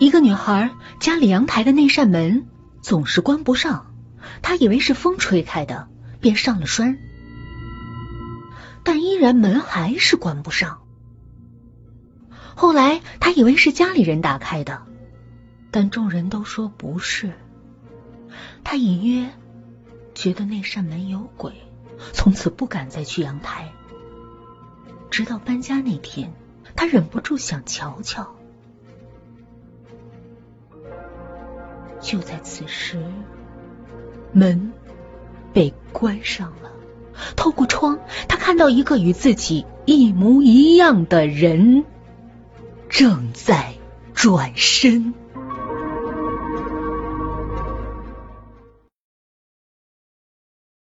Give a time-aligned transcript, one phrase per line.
[0.00, 2.48] 一个女孩家里阳台的那扇门
[2.80, 3.94] 总是关不上，
[4.40, 5.90] 她以为是风吹开的，
[6.22, 6.96] 便上了栓，
[8.82, 10.80] 但依然门还是关不上。
[12.56, 14.86] 后来她以为是家里人打开的，
[15.70, 17.34] 但众人都说不是。
[18.64, 19.28] 她隐约
[20.14, 21.52] 觉得那扇门有鬼，
[22.14, 23.70] 从此不敢再去阳台。
[25.10, 26.32] 直到搬家那天，
[26.74, 28.34] 她忍不住想瞧瞧。
[32.00, 32.98] 就在此时，
[34.32, 34.72] 门
[35.52, 36.70] 被关上了。
[37.36, 41.84] 透过窗，他看到一个与自己一模一样的人
[42.88, 43.74] 正在
[44.14, 45.14] 转身。